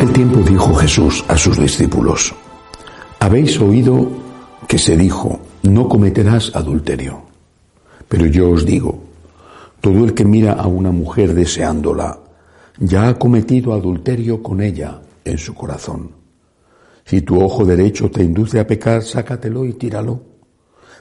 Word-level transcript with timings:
aquel 0.00 0.14
tiempo 0.14 0.40
dijo 0.40 0.74
Jesús 0.76 1.22
a 1.28 1.36
sus 1.36 1.60
discípulos, 1.60 2.34
habéis 3.18 3.60
oído 3.60 4.08
que 4.66 4.78
se 4.78 4.96
dijo, 4.96 5.40
no 5.62 5.90
cometerás 5.90 6.56
adulterio. 6.56 7.24
Pero 8.08 8.24
yo 8.24 8.48
os 8.48 8.64
digo, 8.64 8.98
todo 9.82 10.02
el 10.02 10.14
que 10.14 10.24
mira 10.24 10.54
a 10.54 10.66
una 10.68 10.90
mujer 10.90 11.34
deseándola, 11.34 12.18
ya 12.78 13.10
ha 13.10 13.18
cometido 13.18 13.74
adulterio 13.74 14.42
con 14.42 14.62
ella 14.62 15.02
en 15.22 15.36
su 15.36 15.52
corazón. 15.52 16.12
Si 17.04 17.20
tu 17.20 17.38
ojo 17.38 17.66
derecho 17.66 18.10
te 18.10 18.24
induce 18.24 18.58
a 18.58 18.66
pecar, 18.66 19.02
sácatelo 19.02 19.66
y 19.66 19.74
tíralo. 19.74 20.22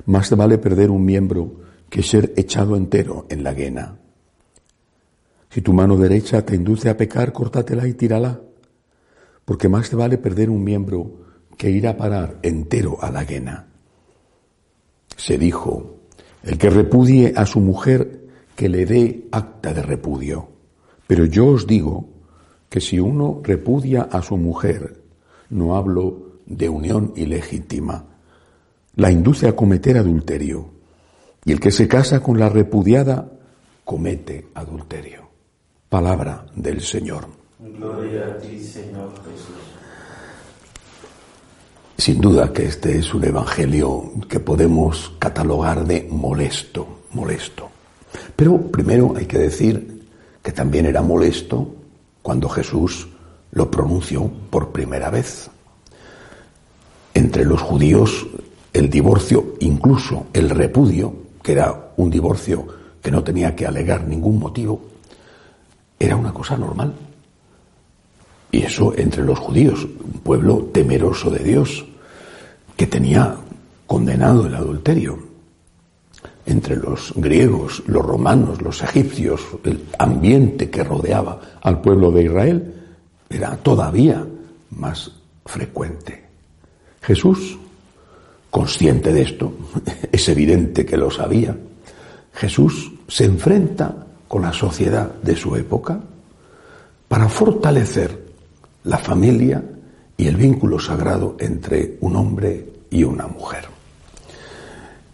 Más 0.07 0.29
vale 0.35 0.57
perder 0.57 0.91
un 0.91 1.05
miembro 1.05 1.53
que 1.89 2.03
ser 2.03 2.33
echado 2.35 2.75
entero 2.75 3.27
en 3.29 3.45
la 3.45 3.53
guena. 3.53 3.95
Si 5.49 5.61
tu 5.61 5.71
mano 5.71 5.95
derecha 5.95 6.45
te 6.45 6.53
induce 6.53 6.89
a 6.89 6.97
pecar, 6.97 7.31
córtatela 7.31 7.87
y 7.87 7.93
tírala 7.93 8.41
porque 9.49 9.67
más 9.67 9.89
te 9.89 9.95
vale 9.95 10.19
perder 10.19 10.51
un 10.51 10.63
miembro 10.63 11.11
que 11.57 11.71
ir 11.71 11.87
a 11.87 11.97
parar 11.97 12.37
entero 12.43 12.99
a 13.01 13.09
la 13.09 13.23
guena. 13.23 13.65
Se 15.17 15.39
dijo, 15.39 16.01
el 16.43 16.59
que 16.59 16.69
repudie 16.69 17.33
a 17.35 17.47
su 17.47 17.59
mujer, 17.59 18.27
que 18.55 18.69
le 18.69 18.85
dé 18.85 19.27
acta 19.31 19.73
de 19.73 19.81
repudio. 19.81 20.49
Pero 21.07 21.25
yo 21.25 21.47
os 21.47 21.65
digo 21.65 22.07
que 22.69 22.79
si 22.79 22.99
uno 22.99 23.41
repudia 23.43 24.03
a 24.03 24.21
su 24.21 24.37
mujer, 24.37 25.01
no 25.49 25.75
hablo 25.75 26.41
de 26.45 26.69
unión 26.69 27.13
ilegítima, 27.15 28.05
la 28.97 29.09
induce 29.09 29.47
a 29.47 29.55
cometer 29.55 29.97
adulterio. 29.97 30.69
Y 31.43 31.53
el 31.53 31.59
que 31.59 31.71
se 31.71 31.87
casa 31.87 32.21
con 32.21 32.37
la 32.37 32.49
repudiada, 32.49 33.31
comete 33.83 34.49
adulterio. 34.53 35.27
Palabra 35.89 36.45
del 36.55 36.81
Señor. 36.81 37.38
Gloria 37.59 38.25
a 38.25 38.37
ti, 38.37 38.63
Señor 38.63 39.11
Jesús. 39.15 39.57
Sin 41.97 42.21
duda 42.21 42.53
que 42.53 42.67
este 42.67 42.97
es 42.97 43.13
un 43.13 43.25
evangelio 43.25 44.13
que 44.29 44.39
podemos 44.39 45.11
catalogar 45.19 45.85
de 45.85 46.07
molesto, 46.09 46.87
molesto. 47.11 47.69
Pero 48.33 48.61
primero 48.71 49.13
hay 49.17 49.25
que 49.25 49.39
decir 49.39 50.07
que 50.41 50.53
también 50.53 50.85
era 50.85 51.01
molesto 51.01 51.75
cuando 52.21 52.47
Jesús 52.47 53.09
lo 53.51 53.69
pronunció 53.69 54.31
por 54.49 54.71
primera 54.71 55.09
vez. 55.09 55.49
Entre 57.13 57.43
los 57.43 57.61
judíos 57.61 58.25
el 58.71 58.89
divorcio, 58.89 59.55
incluso 59.59 60.27
el 60.31 60.49
repudio, 60.49 61.13
que 61.43 61.51
era 61.51 61.91
un 61.97 62.09
divorcio 62.09 62.65
que 63.01 63.11
no 63.11 63.21
tenía 63.21 63.53
que 63.53 63.67
alegar 63.67 64.07
ningún 64.07 64.39
motivo, 64.39 64.79
era 65.99 66.15
una 66.15 66.31
cosa 66.31 66.55
normal. 66.55 66.93
Y 68.51 68.63
eso 68.63 68.93
entre 68.97 69.23
los 69.23 69.37
judíos, 69.37 69.83
un 69.83 70.21
pueblo 70.21 70.69
temeroso 70.73 71.29
de 71.29 71.39
Dios, 71.39 71.85
que 72.75 72.87
tenía 72.87 73.35
condenado 73.85 74.45
el 74.45 74.55
adulterio. 74.55 75.19
Entre 76.45 76.75
los 76.75 77.13
griegos, 77.15 77.83
los 77.85 78.03
romanos, 78.03 78.61
los 78.61 78.81
egipcios, 78.81 79.41
el 79.63 79.85
ambiente 79.99 80.69
que 80.69 80.83
rodeaba 80.83 81.39
al 81.61 81.81
pueblo 81.81 82.11
de 82.11 82.23
Israel 82.23 82.73
era 83.29 83.55
todavía 83.57 84.25
más 84.71 85.11
frecuente. 85.45 86.23
Jesús, 87.01 87.57
consciente 88.49 89.13
de 89.13 89.21
esto, 89.21 89.53
es 90.11 90.29
evidente 90.29 90.85
que 90.85 90.97
lo 90.97 91.11
sabía, 91.11 91.55
Jesús 92.33 92.91
se 93.07 93.25
enfrenta 93.25 94.07
con 94.27 94.41
la 94.43 94.53
sociedad 94.53 95.13
de 95.21 95.35
su 95.35 95.55
época 95.55 95.99
para 97.07 97.27
fortalecer 97.27 98.28
la 98.83 98.97
familia 98.97 99.63
y 100.17 100.27
el 100.27 100.35
vínculo 100.35 100.79
sagrado 100.79 101.37
entre 101.39 101.97
un 102.01 102.15
hombre 102.15 102.65
y 102.89 103.03
una 103.03 103.27
mujer. 103.27 103.65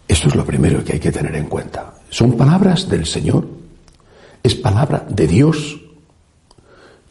Esto 0.08 0.28
es 0.28 0.34
lo 0.34 0.44
primero 0.44 0.84
que 0.84 0.94
hay 0.94 1.00
que 1.00 1.12
tener 1.12 1.34
en 1.34 1.46
cuenta. 1.46 1.94
Son 2.10 2.36
palabras 2.36 2.88
del 2.88 3.06
Señor, 3.06 3.46
es 4.42 4.54
palabra 4.54 5.06
de 5.08 5.26
Dios. 5.26 5.80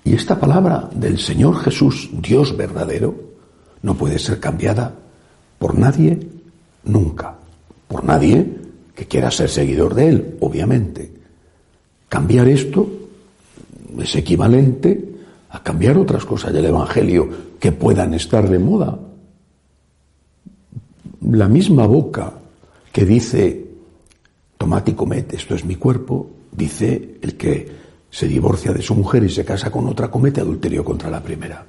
Y 0.03 0.13
esta 0.13 0.39
palabra 0.39 0.89
del 0.93 1.19
Señor 1.19 1.57
Jesús, 1.59 2.09
Dios 2.13 2.55
verdadero, 2.55 3.15
no 3.81 3.95
puede 3.95 4.19
ser 4.19 4.39
cambiada 4.39 4.93
por 5.57 5.77
nadie 5.77 6.19
nunca. 6.83 7.35
Por 7.87 8.03
nadie 8.03 8.45
que 8.95 9.05
quiera 9.05 9.31
ser 9.31 9.49
seguidor 9.49 9.93
de 9.93 10.09
Él, 10.09 10.37
obviamente. 10.39 11.11
Cambiar 12.07 12.47
esto 12.47 12.89
es 13.99 14.15
equivalente 14.15 15.14
a 15.55 15.63
cambiar 15.63 15.97
otras 15.97 16.25
cosas 16.25 16.51
del 16.51 16.65
Evangelio 16.65 17.29
que 17.59 17.71
puedan 17.71 18.13
estar 18.13 18.49
de 18.49 18.59
moda. 18.59 18.99
La 21.21 21.47
misma 21.47 21.87
boca 21.87 22.33
que 22.91 23.05
dice, 23.05 23.65
tomad 24.57 24.85
y 24.85 24.91
comed, 24.91 25.33
esto 25.33 25.55
es 25.55 25.63
mi 25.63 25.75
cuerpo, 25.75 26.29
dice 26.51 27.19
el 27.21 27.37
que 27.37 27.71
se 28.09 28.27
divorcia 28.27 28.73
de 28.73 28.81
su 28.81 28.95
mujer 28.95 29.23
y 29.23 29.29
se 29.29 29.45
casa 29.45 29.71
con 29.71 29.87
otra, 29.87 30.11
comete 30.11 30.41
adulterio 30.41 30.83
contra 30.83 31.09
la 31.09 31.23
primera. 31.23 31.65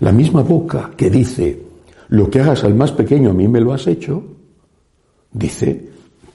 La 0.00 0.10
misma 0.10 0.42
boca 0.42 0.90
que 0.96 1.08
dice, 1.08 1.62
lo 2.08 2.28
que 2.28 2.40
hagas 2.40 2.64
al 2.64 2.74
más 2.74 2.90
pequeño 2.90 3.30
a 3.30 3.34
mí 3.34 3.46
me 3.46 3.60
lo 3.60 3.72
has 3.72 3.86
hecho, 3.86 4.24
dice 5.30 5.88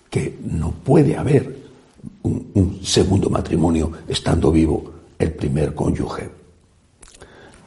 que 0.10 0.40
no 0.46 0.72
puede 0.72 1.18
haber 1.18 1.58
un, 2.22 2.52
un 2.54 2.80
segundo 2.84 3.30
matrimonio 3.30 3.92
estando 4.08 4.50
vivo 4.50 4.92
el 5.20 5.34
primer 5.34 5.76
cónyuge. 5.76 6.43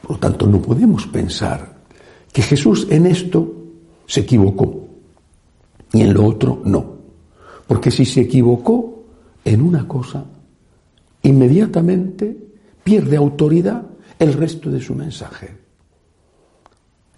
Por 0.01 0.11
lo 0.11 0.17
tanto, 0.17 0.47
no 0.47 0.61
podemos 0.61 1.07
pensar 1.07 1.77
que 2.31 2.41
Jesús 2.41 2.87
en 2.89 3.05
esto 3.05 3.53
se 4.05 4.21
equivocó 4.21 4.87
y 5.91 6.01
en 6.01 6.13
lo 6.13 6.25
otro 6.25 6.61
no. 6.63 6.97
Porque 7.67 7.91
si 7.91 8.05
se 8.05 8.21
equivocó 8.21 9.03
en 9.43 9.61
una 9.61 9.87
cosa, 9.87 10.25
inmediatamente 11.23 12.37
pierde 12.83 13.17
autoridad 13.17 13.83
el 14.19 14.33
resto 14.33 14.69
de 14.69 14.81
su 14.81 14.95
mensaje. 14.95 15.57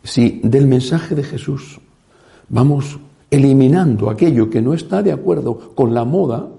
Si 0.03 0.41
del 0.43 0.67
mensaje 0.67 1.15
de 1.15 1.23
Jesús 1.23 1.79
vamos 2.49 2.99
eliminando 3.29 4.09
aquello 4.09 4.49
que 4.49 4.61
no 4.61 4.73
está 4.73 5.03
de 5.03 5.11
acuerdo 5.11 5.75
con 5.75 5.93
la 5.93 6.03
moda, 6.03 6.49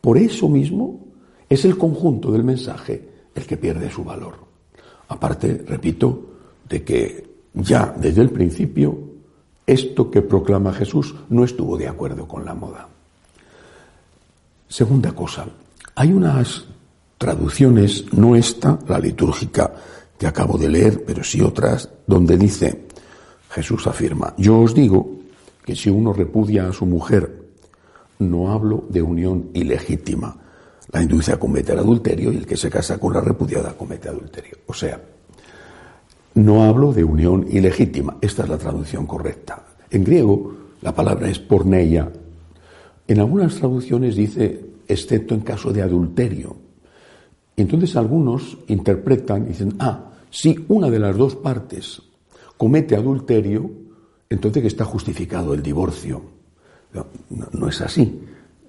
por 0.00 0.18
eso 0.18 0.48
mismo 0.48 1.06
es 1.48 1.64
el 1.64 1.78
conjunto 1.78 2.32
del 2.32 2.42
mensaje 2.42 3.13
el 3.34 3.46
que 3.46 3.56
pierde 3.56 3.90
su 3.90 4.04
valor. 4.04 4.34
Aparte, 5.08 5.64
repito, 5.66 6.34
de 6.68 6.82
que 6.82 7.34
ya 7.54 7.94
desde 7.96 8.22
el 8.22 8.30
principio 8.30 8.98
esto 9.66 10.10
que 10.10 10.22
proclama 10.22 10.72
Jesús 10.72 11.14
no 11.30 11.44
estuvo 11.44 11.76
de 11.76 11.88
acuerdo 11.88 12.28
con 12.28 12.44
la 12.44 12.54
moda. 12.54 12.88
Segunda 14.68 15.12
cosa, 15.12 15.46
hay 15.94 16.12
unas 16.12 16.64
traducciones, 17.16 18.12
no 18.12 18.36
esta, 18.36 18.78
la 18.88 18.98
litúrgica 18.98 19.72
que 20.18 20.26
acabo 20.26 20.58
de 20.58 20.68
leer, 20.68 21.04
pero 21.06 21.24
sí 21.24 21.40
otras, 21.40 21.88
donde 22.06 22.36
dice, 22.36 22.86
Jesús 23.50 23.86
afirma, 23.86 24.34
yo 24.36 24.60
os 24.60 24.74
digo 24.74 25.08
que 25.64 25.76
si 25.76 25.88
uno 25.88 26.12
repudia 26.12 26.68
a 26.68 26.72
su 26.72 26.86
mujer, 26.86 27.44
no 28.18 28.52
hablo 28.52 28.84
de 28.88 29.00
unión 29.00 29.50
ilegítima, 29.54 30.36
la 30.92 31.02
induce 31.02 31.32
a 31.32 31.38
cometer 31.38 31.78
adulterio 31.78 32.32
y 32.32 32.36
el 32.36 32.46
que 32.46 32.56
se 32.56 32.70
casa 32.70 32.98
con 32.98 33.12
la 33.12 33.20
repudiada 33.20 33.76
comete 33.76 34.08
adulterio. 34.08 34.58
O 34.66 34.74
sea, 34.74 35.00
no 36.34 36.64
hablo 36.64 36.92
de 36.92 37.04
unión 37.04 37.46
ilegítima, 37.50 38.16
esta 38.20 38.42
es 38.42 38.48
la 38.48 38.58
traducción 38.58 39.06
correcta. 39.06 39.64
En 39.90 40.04
griego 40.04 40.54
la 40.82 40.94
palabra 40.94 41.28
es 41.28 41.38
porneia. 41.38 42.10
En 43.06 43.20
algunas 43.20 43.54
traducciones 43.56 44.16
dice 44.16 44.60
excepto 44.86 45.34
en 45.34 45.40
caso 45.40 45.72
de 45.72 45.82
adulterio. 45.82 46.56
Entonces 47.56 47.96
algunos 47.96 48.58
interpretan 48.66 49.44
y 49.44 49.48
dicen, 49.48 49.74
ah, 49.78 50.10
si 50.30 50.64
una 50.68 50.90
de 50.90 50.98
las 50.98 51.16
dos 51.16 51.36
partes 51.36 52.02
comete 52.56 52.96
adulterio, 52.96 53.70
entonces 54.28 54.64
está 54.64 54.84
justificado 54.84 55.54
el 55.54 55.62
divorcio. 55.62 56.22
No 57.52 57.68
es 57.68 57.80
así, 57.80 58.20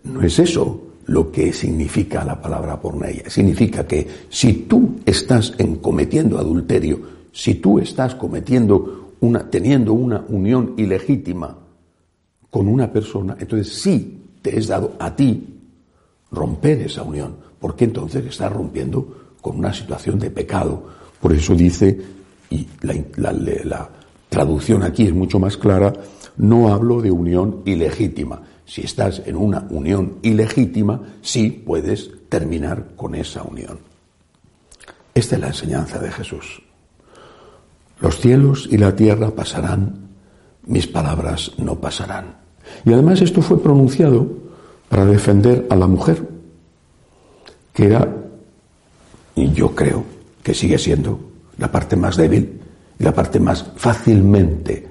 no 0.04 0.22
es 0.22 0.40
eso 0.40 0.95
lo 1.08 1.32
que 1.32 1.54
significa 1.54 2.24
la 2.24 2.42
palabra 2.42 2.80
porneia. 2.80 3.30
Significa 3.30 3.86
que 3.86 4.08
si 4.30 4.54
tú 4.68 5.00
estás 5.06 5.54
en 5.58 5.78
cometiendo 5.78 6.38
adulterio, 6.38 7.00
si 7.32 7.56
tú 7.56 7.80
estás 7.80 8.16
cometiendo 8.16 9.14
una, 9.20 9.50
teniendo 9.50 9.94
una 9.94 10.24
unión 10.30 10.74
ilegítima 10.78 11.56
con 12.50 12.68
una 12.68 12.92
persona, 12.92 13.36
entonces 13.40 13.74
sí 13.74 14.24
te 14.42 14.58
es 14.58 14.68
dado 14.68 14.94
a 15.00 15.16
ti 15.16 15.60
romper 16.32 16.82
esa 16.82 17.04
unión, 17.04 17.36
porque 17.60 17.86
entonces 17.86 18.26
estás 18.26 18.52
rompiendo 18.52 19.34
con 19.42 19.58
una 19.58 19.74
situación 19.74 20.18
de 20.20 20.32
pecado. 20.32 20.84
Por 21.22 21.34
eso 21.34 21.54
dice, 21.54 22.00
y 22.50 22.68
la, 22.82 23.32
la 23.32 23.90
traducción 24.30 24.84
aquí 24.84 25.06
es 25.06 25.14
mucho 25.14 25.40
más 25.40 25.58
clara, 25.58 25.94
no 26.38 26.74
hablo 26.74 27.02
de 27.02 27.12
unión 27.12 27.62
ilegítima 27.66 28.42
si 28.66 28.82
estás 28.82 29.22
en 29.26 29.36
una 29.36 29.68
unión 29.70 30.18
ilegítima, 30.22 31.02
sí 31.22 31.50
puedes 31.50 32.12
terminar 32.30 32.96
con 32.96 33.16
esa 33.16 33.44
unión. 33.44 33.80
Esta 35.14 35.36
es 35.36 35.42
la 35.42 35.48
enseñanza 35.48 36.00
de 36.00 36.12
Jesús. 36.12 36.62
Los 38.00 38.20
cielos 38.20 38.68
y 38.70 38.78
la 38.78 38.96
tierra 38.96 39.32
pasarán, 39.32 40.10
mis 40.66 40.88
palabras 40.88 41.52
no 41.58 41.80
pasarán. 41.80 42.38
Y 42.84 42.92
además 42.92 43.22
esto 43.22 43.42
fue 43.42 43.62
pronunciado 43.62 44.28
para 44.90 45.06
defender 45.06 45.68
a 45.70 45.76
la 45.76 45.88
mujer, 45.88 46.28
que 47.74 47.86
era, 47.86 48.08
y 49.36 49.52
yo 49.52 49.74
creo 49.76 50.04
que 50.44 50.54
sigue 50.54 50.78
siendo, 50.78 51.20
la 51.58 51.72
parte 51.72 51.96
más 51.96 52.18
débil 52.18 52.60
y 53.00 53.04
la 53.04 53.14
parte 53.14 53.40
más 53.40 53.66
fácilmente 53.78 54.88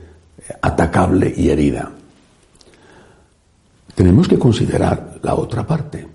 atacable 0.62 1.32
y 1.36 1.50
herida. 1.50 1.90
Tenemos 3.94 4.26
que 4.26 4.38
considerar 4.38 5.20
la 5.22 5.34
otra 5.34 5.66
parte. 5.66 6.06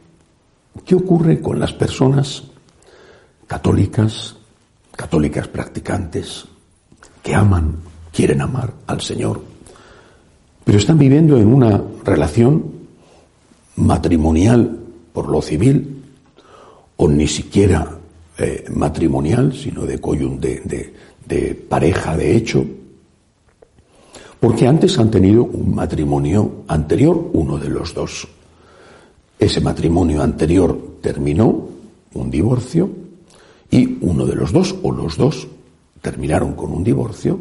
¿Qué 0.85 0.95
ocurre 0.95 1.41
con 1.41 1.59
las 1.59 1.73
personas 1.73 2.43
católicas, 3.47 4.35
católicas 4.95 5.47
practicantes, 5.47 6.45
que 7.23 7.33
aman, 7.33 7.77
quieren 8.11 8.41
amar 8.41 8.73
al 8.87 9.01
Señor, 9.01 9.41
pero 10.63 10.77
están 10.77 10.97
viviendo 10.97 11.37
en 11.37 11.47
una 11.47 11.81
relación 12.03 12.63
matrimonial 13.75 14.77
por 15.13 15.29
lo 15.29 15.41
civil, 15.41 16.03
o 16.97 17.07
ni 17.07 17.27
siquiera 17.27 17.97
eh, 18.37 18.65
matrimonial, 18.73 19.53
sino 19.53 19.85
de, 19.85 19.97
de, 19.97 20.93
de 21.25 21.55
pareja 21.55 22.17
de 22.17 22.35
hecho, 22.35 22.65
porque 24.39 24.67
antes 24.67 24.97
han 24.97 25.11
tenido 25.11 25.43
un 25.43 25.75
matrimonio 25.75 26.63
anterior, 26.67 27.29
uno 27.33 27.57
de 27.57 27.69
los 27.69 27.93
dos. 27.93 28.27
Ese 29.37 29.61
matrimonio 29.61 30.21
anterior 30.21 30.97
terminó, 31.01 31.67
un 32.13 32.31
divorcio, 32.31 32.89
y 33.71 33.97
uno 34.01 34.25
de 34.25 34.35
los 34.35 34.51
dos, 34.51 34.75
o 34.81 34.91
los 34.91 35.17
dos, 35.17 35.47
terminaron 36.01 36.53
con 36.53 36.71
un 36.71 36.83
divorcio 36.83 37.39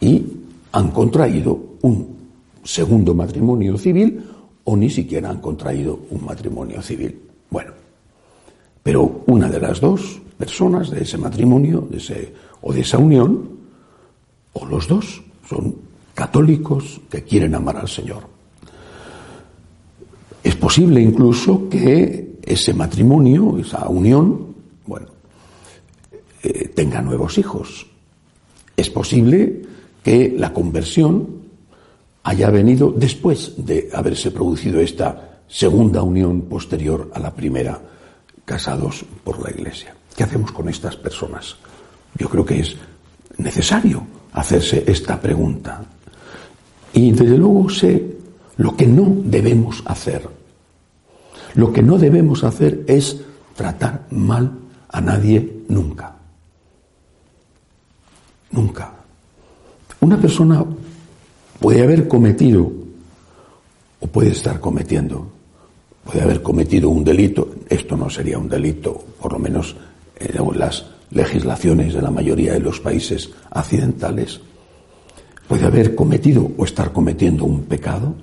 y 0.00 0.22
han 0.72 0.90
contraído 0.90 1.58
un 1.82 2.16
segundo 2.64 3.14
matrimonio 3.14 3.78
civil 3.78 4.22
o 4.64 4.76
ni 4.76 4.90
siquiera 4.90 5.30
han 5.30 5.40
contraído 5.40 6.00
un 6.10 6.24
matrimonio 6.24 6.82
civil. 6.82 7.20
Bueno, 7.50 7.72
pero 8.82 9.22
una 9.26 9.48
de 9.48 9.60
las 9.60 9.80
dos 9.80 10.20
personas 10.36 10.90
de 10.90 11.02
ese 11.02 11.18
matrimonio 11.18 11.86
de 11.88 11.98
ese, 11.98 12.34
o 12.62 12.72
de 12.72 12.80
esa 12.80 12.98
unión, 12.98 13.48
o 14.52 14.66
los 14.66 14.88
dos, 14.88 15.22
son 15.48 15.74
católicos 16.22 17.00
que 17.10 17.24
quieren 17.24 17.52
amar 17.52 17.78
al 17.78 17.88
Señor. 17.88 18.22
Es 20.40 20.54
posible 20.54 21.00
incluso 21.00 21.68
que 21.68 22.38
ese 22.40 22.72
matrimonio, 22.74 23.58
esa 23.58 23.88
unión, 23.88 24.54
bueno, 24.86 25.08
eh, 26.44 26.68
tenga 26.76 27.02
nuevos 27.02 27.38
hijos. 27.38 27.88
Es 28.76 28.88
posible 28.88 29.62
que 30.04 30.32
la 30.38 30.52
conversión 30.52 31.42
haya 32.22 32.50
venido 32.50 32.94
después 32.96 33.54
de 33.56 33.90
haberse 33.92 34.30
producido 34.30 34.78
esta 34.80 35.40
segunda 35.48 36.04
unión 36.04 36.42
posterior 36.42 37.10
a 37.14 37.18
la 37.18 37.34
primera, 37.34 37.82
casados 38.44 39.04
por 39.24 39.42
la 39.42 39.50
Iglesia. 39.50 39.92
¿Qué 40.16 40.22
hacemos 40.22 40.52
con 40.52 40.68
estas 40.68 40.94
personas? 40.94 41.56
Yo 42.16 42.28
creo 42.28 42.46
que 42.46 42.60
es 42.60 42.76
necesario 43.38 44.06
hacerse 44.32 44.84
esta 44.86 45.20
pregunta. 45.20 45.84
Y 46.92 47.12
desde 47.12 47.38
luego 47.38 47.68
sé 47.68 48.16
lo 48.56 48.76
que 48.76 48.86
no 48.86 49.14
debemos 49.24 49.82
hacer. 49.86 50.28
Lo 51.54 51.72
que 51.72 51.82
no 51.82 51.98
debemos 51.98 52.44
hacer 52.44 52.84
es 52.86 53.20
tratar 53.54 54.06
mal 54.10 54.52
a 54.88 55.00
nadie 55.00 55.64
nunca. 55.68 56.14
Nunca. 58.50 58.92
Una 60.00 60.20
persona 60.20 60.64
puede 61.60 61.82
haber 61.82 62.08
cometido 62.08 62.70
o 64.00 64.06
puede 64.06 64.30
estar 64.30 64.60
cometiendo, 64.60 65.28
puede 66.04 66.22
haber 66.22 66.42
cometido 66.42 66.90
un 66.90 67.04
delito, 67.04 67.54
esto 67.68 67.96
no 67.96 68.10
sería 68.10 68.38
un 68.38 68.48
delito, 68.48 69.02
por 69.20 69.32
lo 69.32 69.38
menos 69.38 69.76
en 70.16 70.58
las 70.58 70.86
legislaciones 71.10 71.94
de 71.94 72.02
la 72.02 72.10
mayoría 72.10 72.54
de 72.54 72.60
los 72.60 72.80
países 72.80 73.30
occidentales, 73.54 74.40
puede 75.48 75.66
haber 75.66 75.94
cometido 75.94 76.50
o 76.56 76.64
estar 76.64 76.92
cometiendo 76.92 77.44
un 77.44 77.62
pecado 77.62 78.14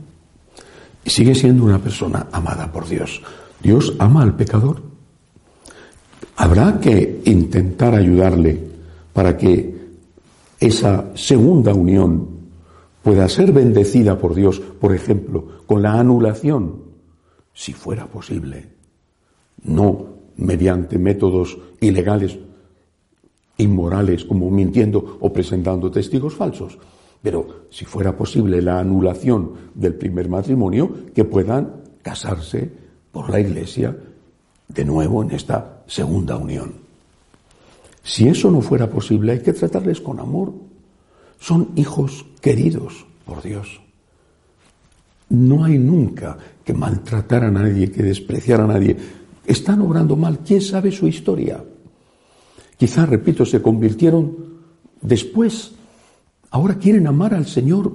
y 1.03 1.09
sigue 1.09 1.35
siendo 1.35 1.63
una 1.63 1.79
persona 1.79 2.27
amada 2.31 2.71
por 2.71 2.87
Dios. 2.87 3.21
Dios 3.61 3.93
ama 3.99 4.23
al 4.23 4.35
pecador. 4.35 4.81
Habrá 6.35 6.79
que 6.79 7.21
intentar 7.25 7.93
ayudarle 7.93 8.59
para 9.13 9.37
que 9.37 9.79
esa 10.59 11.11
segunda 11.15 11.73
unión 11.73 12.27
pueda 13.03 13.27
ser 13.27 13.51
bendecida 13.51 14.17
por 14.17 14.35
Dios, 14.35 14.59
por 14.59 14.93
ejemplo, 14.93 15.63
con 15.65 15.81
la 15.81 15.99
anulación, 15.99 16.83
si 17.53 17.73
fuera 17.73 18.07
posible, 18.07 18.67
no 19.63 20.05
mediante 20.37 20.97
métodos 20.97 21.57
ilegales, 21.81 22.37
inmorales, 23.57 24.23
como 24.23 24.49
mintiendo 24.49 25.17
o 25.19 25.33
presentando 25.33 25.91
testigos 25.91 26.35
falsos, 26.35 26.77
pero 27.21 27.65
si 27.69 27.85
fuera 27.85 28.15
posible 28.15 28.61
la 28.61 28.79
anulación 28.79 29.51
del 29.73 29.95
primer 29.95 30.29
matrimonio, 30.29 30.89
que 31.13 31.25
puedan 31.25 31.81
casarse 32.01 32.69
por 33.11 33.29
la 33.29 33.39
Iglesia 33.39 33.95
de 34.67 34.85
nuevo 34.85 35.23
en 35.23 35.31
esta 35.31 35.83
segunda 35.87 36.37
unión. 36.37 36.73
Si 38.03 38.27
eso 38.27 38.49
no 38.49 38.61
fuera 38.61 38.89
posible, 38.89 39.33
hay 39.33 39.39
que 39.39 39.53
tratarles 39.53 39.99
con 39.99 40.19
amor. 40.19 40.53
Son 41.39 41.69
hijos 41.75 42.25
queridos 42.41 43.05
por 43.25 43.41
Dios. 43.41 43.81
No 45.29 45.63
hay 45.63 45.77
nunca 45.77 46.37
que 46.63 46.73
maltratar 46.73 47.43
a 47.43 47.51
nadie, 47.51 47.91
que 47.91 48.01
despreciar 48.01 48.61
a 48.61 48.67
nadie. 48.67 48.97
Están 49.45 49.81
obrando 49.81 50.15
mal. 50.15 50.39
¿Quién 50.39 50.61
sabe 50.61 50.91
su 50.91 51.07
historia? 51.07 51.63
Quizá, 52.77 53.05
repito, 53.05 53.45
se 53.45 53.61
convirtieron 53.61 54.35
después. 55.01 55.73
Ahora 56.51 56.75
quieren 56.75 57.07
amar 57.07 57.33
al 57.33 57.45
Señor 57.45 57.91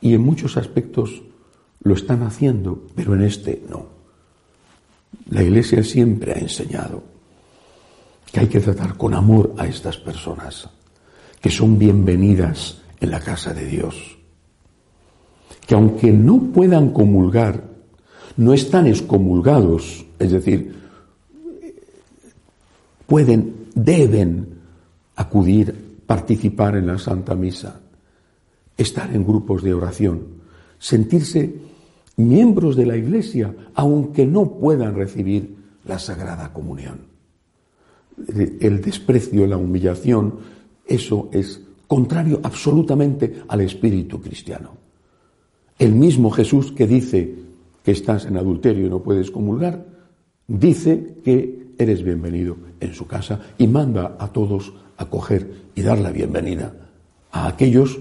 y 0.00 0.14
en 0.14 0.22
muchos 0.22 0.56
aspectos 0.56 1.22
lo 1.82 1.94
están 1.94 2.22
haciendo, 2.22 2.86
pero 2.94 3.14
en 3.14 3.22
este 3.22 3.62
no. 3.68 3.86
La 5.30 5.42
Iglesia 5.42 5.82
siempre 5.82 6.32
ha 6.32 6.38
enseñado 6.38 7.02
que 8.30 8.40
hay 8.40 8.48
que 8.48 8.60
tratar 8.60 8.96
con 8.96 9.14
amor 9.14 9.54
a 9.58 9.66
estas 9.66 9.96
personas, 9.96 10.68
que 11.40 11.50
son 11.50 11.78
bienvenidas 11.78 12.80
en 13.00 13.10
la 13.10 13.20
casa 13.20 13.52
de 13.52 13.66
Dios, 13.66 14.18
que 15.66 15.74
aunque 15.74 16.12
no 16.12 16.38
puedan 16.52 16.90
comulgar, 16.92 17.64
no 18.36 18.52
están 18.52 18.86
excomulgados, 18.86 20.04
es 20.18 20.32
decir, 20.32 20.74
pueden, 23.06 23.66
deben 23.74 24.60
acudir, 25.16 25.89
participar 26.10 26.74
en 26.74 26.88
la 26.88 26.98
Santa 26.98 27.36
Misa, 27.36 27.78
estar 28.76 29.14
en 29.14 29.24
grupos 29.24 29.62
de 29.62 29.74
oración, 29.74 30.42
sentirse 30.76 31.54
miembros 32.16 32.74
de 32.74 32.86
la 32.86 32.96
Iglesia, 32.96 33.54
aunque 33.74 34.26
no 34.26 34.58
puedan 34.58 34.96
recibir 34.96 35.54
la 35.84 36.00
Sagrada 36.00 36.52
Comunión 36.52 37.10
el 38.28 38.80
desprecio, 38.80 39.46
la 39.46 39.56
humillación, 39.56 40.34
eso 40.86 41.28
es 41.32 41.60
contrario 41.86 42.40
absolutamente 42.42 43.42
al 43.48 43.62
espíritu 43.62 44.20
cristiano. 44.20 44.76
El 45.78 45.92
mismo 45.92 46.30
Jesús 46.30 46.72
que 46.72 46.86
dice 46.86 47.34
que 47.82 47.92
estás 47.92 48.26
en 48.26 48.36
adulterio 48.36 48.86
y 48.86 48.90
no 48.90 49.02
puedes 49.02 49.30
comulgar, 49.30 49.86
dice 50.46 51.16
que 51.24 51.70
eres 51.78 52.02
bienvenido 52.02 52.56
en 52.78 52.92
su 52.92 53.06
casa 53.06 53.40
y 53.56 53.66
manda 53.66 54.16
a 54.18 54.28
todos 54.28 54.74
a 55.00 55.06
coger 55.06 55.50
y 55.74 55.80
dar 55.80 55.98
la 55.98 56.10
bienvenida 56.10 56.74
a 57.32 57.46
aquellos, 57.48 57.98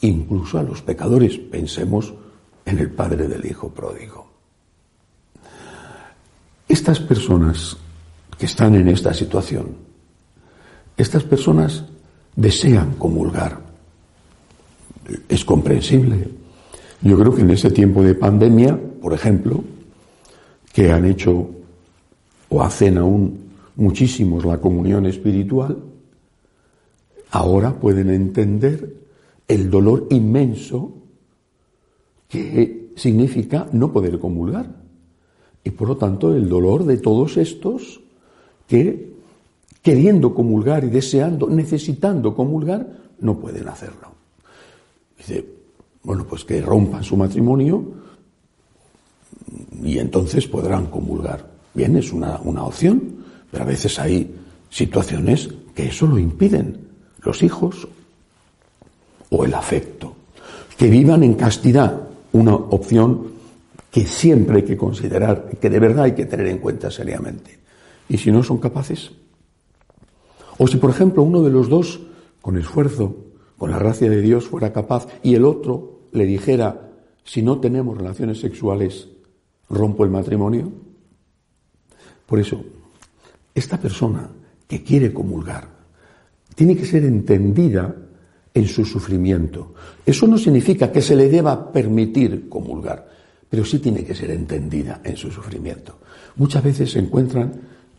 incluso 0.00 0.58
a 0.58 0.62
los 0.62 0.80
pecadores. 0.80 1.36
Pensemos 1.36 2.14
en 2.64 2.78
el 2.78 2.90
padre 2.90 3.28
del 3.28 3.44
hijo 3.44 3.68
pródigo. 3.68 4.26
Estas 6.66 6.98
personas 7.00 7.76
que 8.38 8.46
están 8.46 8.74
en 8.74 8.88
esta 8.88 9.12
situación. 9.12 9.76
Estas 10.96 11.22
personas 11.24 11.84
desean 12.34 12.94
comulgar. 12.94 13.60
Es 15.28 15.44
comprensible. 15.44 16.28
Yo 17.02 17.18
creo 17.18 17.34
que 17.34 17.42
en 17.42 17.50
este 17.50 17.70
tiempo 17.70 18.02
de 18.02 18.14
pandemia, 18.14 18.78
por 19.02 19.12
ejemplo, 19.12 19.62
que 20.72 20.90
han 20.90 21.04
hecho 21.04 21.50
o 22.48 22.62
hacen 22.62 22.96
aún 22.96 23.38
muchísimos 23.76 24.46
la 24.46 24.58
comunión 24.58 25.04
espiritual, 25.04 25.76
ahora 27.30 27.78
pueden 27.78 28.10
entender 28.10 28.96
el 29.48 29.70
dolor 29.70 30.06
inmenso 30.10 30.92
que 32.28 32.92
significa 32.96 33.68
no 33.72 33.92
poder 33.92 34.18
comulgar. 34.18 34.66
Y 35.62 35.70
por 35.70 35.88
lo 35.88 35.96
tanto 35.96 36.34
el 36.34 36.48
dolor 36.48 36.84
de 36.84 36.98
todos 36.98 37.36
estos 37.36 38.00
que 38.66 39.14
queriendo 39.82 40.34
comulgar 40.34 40.84
y 40.84 40.90
deseando, 40.90 41.48
necesitando 41.48 42.34
comulgar, 42.34 42.86
no 43.20 43.38
pueden 43.38 43.68
hacerlo. 43.68 44.12
Dice, 45.16 45.44
bueno, 46.02 46.26
pues 46.28 46.44
que 46.44 46.60
rompan 46.60 47.04
su 47.04 47.16
matrimonio 47.16 47.84
y 49.82 49.98
entonces 49.98 50.46
podrán 50.46 50.86
comulgar. 50.86 51.48
Bien, 51.74 51.96
es 51.96 52.12
una, 52.12 52.40
una 52.42 52.64
opción, 52.64 53.16
pero 53.50 53.64
a 53.64 53.66
veces 53.66 53.98
hay 53.98 54.34
situaciones 54.70 55.48
que 55.74 55.86
eso 55.86 56.06
lo 56.06 56.18
impiden. 56.18 56.85
Los 57.26 57.42
hijos 57.42 57.88
o 59.30 59.44
el 59.44 59.52
afecto. 59.52 60.14
Que 60.78 60.88
vivan 60.88 61.24
en 61.24 61.34
castidad, 61.34 62.08
una 62.32 62.54
opción 62.54 63.32
que 63.90 64.06
siempre 64.06 64.58
hay 64.58 64.62
que 64.62 64.76
considerar, 64.76 65.50
que 65.60 65.68
de 65.68 65.80
verdad 65.80 66.04
hay 66.04 66.14
que 66.14 66.26
tener 66.26 66.46
en 66.46 66.58
cuenta 66.58 66.88
seriamente. 66.88 67.58
Y 68.08 68.18
si 68.18 68.30
no 68.30 68.44
son 68.44 68.58
capaces, 68.58 69.10
o 70.58 70.68
si 70.68 70.76
por 70.76 70.90
ejemplo 70.90 71.24
uno 71.24 71.42
de 71.42 71.50
los 71.50 71.68
dos, 71.68 72.00
con 72.40 72.56
esfuerzo, 72.56 73.16
con 73.58 73.72
la 73.72 73.78
gracia 73.78 74.08
de 74.08 74.22
Dios, 74.22 74.46
fuera 74.46 74.72
capaz 74.72 75.08
y 75.24 75.34
el 75.34 75.44
otro 75.44 76.02
le 76.12 76.26
dijera, 76.26 76.92
si 77.24 77.42
no 77.42 77.58
tenemos 77.58 77.98
relaciones 77.98 78.38
sexuales, 78.38 79.08
rompo 79.68 80.04
el 80.04 80.10
matrimonio. 80.10 80.70
Por 82.24 82.38
eso, 82.38 82.64
esta 83.52 83.78
persona 83.78 84.30
que 84.68 84.84
quiere 84.84 85.12
comulgar 85.12 85.75
tiene 86.56 86.76
que 86.76 86.86
ser 86.86 87.04
entendida 87.04 87.94
en 88.52 88.66
su 88.66 88.84
sufrimiento. 88.84 89.74
Eso 90.04 90.26
no 90.26 90.38
significa 90.38 90.90
que 90.90 91.02
se 91.02 91.14
le 91.14 91.28
deba 91.28 91.70
permitir 91.70 92.48
comulgar, 92.48 93.06
pero 93.48 93.64
sí 93.64 93.78
tiene 93.78 94.02
que 94.02 94.14
ser 94.14 94.30
entendida 94.30 95.02
en 95.04 95.16
su 95.16 95.30
sufrimiento. 95.30 95.98
Muchas 96.36 96.64
veces 96.64 96.90
se 96.90 96.98
encuentran 96.98 97.52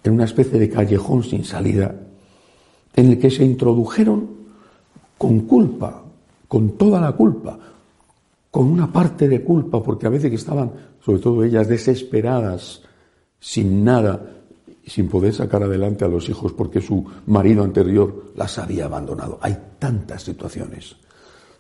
en 0.04 0.14
una 0.14 0.26
especie 0.26 0.60
de 0.60 0.70
callejón 0.70 1.24
sin 1.24 1.46
salida 1.46 1.96
en 2.96 3.12
el 3.12 3.20
que 3.20 3.30
se 3.30 3.46
introdujeron 3.46 4.28
con 5.18 5.42
culpa, 5.42 6.04
con 6.48 6.72
toda 6.78 7.00
la 7.00 7.12
culpa, 7.12 7.60
con 8.50 8.66
una 8.66 8.92
parte 8.92 9.28
de 9.28 9.44
culpa, 9.44 9.84
porque 9.84 10.08
a 10.08 10.10
veces 10.10 10.32
que 10.32 10.36
estaban, 10.38 10.72
sobre 11.06 11.20
todo 11.20 11.44
ellas, 11.44 11.68
desesperadas, 11.68 12.82
sin 13.40 13.84
nada, 13.84 14.38
sin 14.90 15.10
poder 15.10 15.34
sacar 15.34 15.64
adelante 15.64 16.06
a 16.06 16.08
los 16.08 16.30
hijos 16.30 16.54
porque 16.54 16.82
su 16.82 17.06
marido 17.26 17.64
anterior 17.64 18.32
las 18.36 18.58
había 18.58 18.86
abandonado. 18.86 19.38
Hay 19.42 19.58
tantas 19.80 20.24
situaciones 20.24 20.96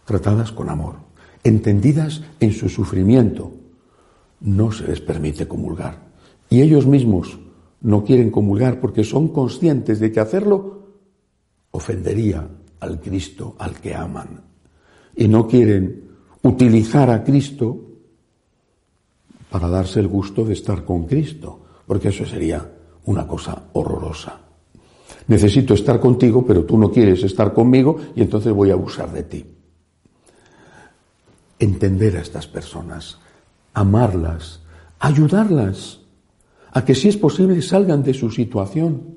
tratadas 0.05 0.51
con 0.51 0.69
amor, 0.69 0.95
entendidas 1.43 2.21
en 2.39 2.53
su 2.53 2.69
sufrimiento. 2.69 3.51
No 4.39 4.71
se 4.71 4.87
les 4.87 5.01
permite 5.01 5.47
comulgar. 5.47 6.07
Y 6.49 6.61
ellos 6.61 6.85
mismos 6.87 7.37
no 7.81 8.03
quieren 8.03 8.31
comulgar 8.31 8.79
porque 8.79 9.03
son 9.03 9.27
conscientes 9.29 9.99
de 9.99 10.11
que 10.11 10.21
hacerlo 10.21 10.87
ofendería 11.71 12.47
al 12.79 13.01
Cristo 13.01 13.55
al 13.59 13.75
que 13.81 13.93
aman. 13.93 14.41
Y 15.15 15.27
no 15.27 15.47
quieren 15.47 16.11
utilizar 16.43 17.09
a 17.09 17.23
Cristo 17.23 17.83
para 19.49 19.67
darse 19.67 19.99
el 19.99 20.07
gusto 20.07 20.45
de 20.45 20.53
estar 20.53 20.85
con 20.85 21.05
Cristo, 21.05 21.61
porque 21.85 22.09
eso 22.09 22.25
sería 22.25 22.76
una 23.07 23.25
cosa 23.25 23.63
horrorosa. 23.73 24.37
Necesito 25.27 25.73
estar 25.73 25.99
contigo, 25.99 26.45
pero 26.45 26.63
tú 26.63 26.77
no 26.77 26.91
quieres 26.91 27.23
estar 27.23 27.53
conmigo 27.53 27.97
y 28.15 28.21
entonces 28.21 28.53
voy 28.53 28.69
a 28.69 28.73
abusar 28.73 29.11
de 29.11 29.23
ti. 29.23 29.45
Entender 31.59 32.17
a 32.17 32.21
estas 32.21 32.47
personas, 32.47 33.17
amarlas, 33.73 34.61
ayudarlas 34.99 36.01
a 36.71 36.85
que 36.85 36.95
si 36.95 37.09
es 37.09 37.17
posible 37.17 37.61
salgan 37.61 38.03
de 38.03 38.13
su 38.13 38.29
situación, 38.29 39.15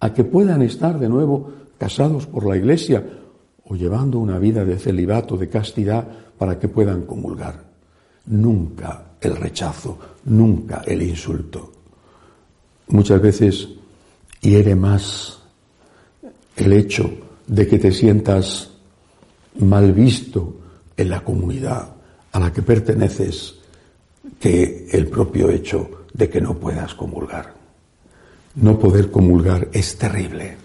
a 0.00 0.12
que 0.12 0.24
puedan 0.24 0.62
estar 0.62 0.98
de 0.98 1.08
nuevo 1.08 1.50
casados 1.78 2.26
por 2.26 2.44
la 2.46 2.56
iglesia 2.56 3.04
o 3.64 3.74
llevando 3.74 4.18
una 4.18 4.38
vida 4.38 4.64
de 4.64 4.78
celibato, 4.78 5.36
de 5.36 5.48
castidad, 5.48 6.06
para 6.38 6.58
que 6.58 6.68
puedan 6.68 7.02
comulgar. 7.02 7.64
Nunca 8.26 9.12
el 9.20 9.36
rechazo, 9.36 9.98
nunca 10.24 10.82
el 10.86 11.02
insulto 11.02 11.75
muchas 12.88 13.20
veces 13.20 13.68
hiere 14.40 14.74
más 14.74 15.38
el 16.56 16.72
hecho 16.72 17.10
de 17.46 17.66
que 17.66 17.78
te 17.78 17.92
sientas 17.92 18.70
mal 19.58 19.92
visto 19.92 20.56
en 20.96 21.10
la 21.10 21.22
comunidad 21.22 21.94
a 22.32 22.40
la 22.40 22.52
que 22.52 22.62
perteneces 22.62 23.56
que 24.38 24.88
el 24.90 25.08
propio 25.08 25.50
hecho 25.50 26.06
de 26.12 26.28
que 26.28 26.40
no 26.40 26.58
puedas 26.58 26.94
comulgar. 26.94 27.54
No 28.56 28.78
poder 28.78 29.10
comulgar 29.10 29.68
es 29.72 29.96
terrible. 29.96 30.56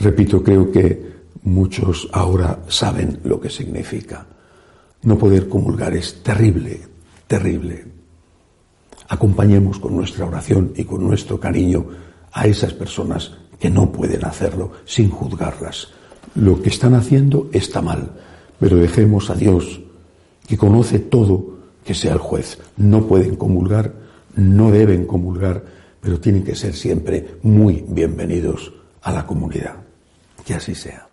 Repito, 0.00 0.42
creo 0.42 0.70
que 0.70 1.08
muchos 1.42 2.08
ahora 2.12 2.60
saben 2.68 3.20
lo 3.24 3.40
que 3.40 3.50
significa. 3.50 4.26
No 5.02 5.18
poder 5.18 5.48
comulgar 5.48 5.94
es 5.94 6.22
terrible, 6.22 6.80
terrible 7.26 7.97
acompañemos 9.08 9.78
con 9.78 9.96
nuestra 9.96 10.26
oración 10.26 10.72
y 10.76 10.84
con 10.84 11.06
nuestro 11.06 11.40
cariño 11.40 11.86
a 12.32 12.46
esas 12.46 12.74
personas 12.74 13.32
que 13.58 13.70
no 13.70 13.90
pueden 13.90 14.24
hacerlo 14.24 14.72
sin 14.84 15.10
juzgarlas. 15.10 15.88
Lo 16.34 16.62
que 16.62 16.68
están 16.68 16.94
haciendo 16.94 17.48
está 17.52 17.82
mal, 17.82 18.12
pero 18.60 18.76
dejemos 18.76 19.30
a 19.30 19.34
Dios, 19.34 19.80
que 20.46 20.56
conoce 20.56 20.98
todo, 20.98 21.58
que 21.84 21.94
sea 21.94 22.12
el 22.12 22.18
juez. 22.18 22.58
No 22.76 23.06
pueden 23.06 23.36
comulgar, 23.36 23.94
no 24.36 24.70
deben 24.70 25.06
comulgar, 25.06 25.64
pero 26.00 26.20
tienen 26.20 26.44
que 26.44 26.54
ser 26.54 26.74
siempre 26.74 27.38
muy 27.42 27.84
bienvenidos 27.88 28.72
a 29.02 29.12
la 29.12 29.26
comunidad. 29.26 29.76
Que 30.44 30.54
así 30.54 30.74
sea. 30.74 31.07